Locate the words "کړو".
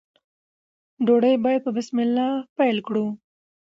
2.87-3.05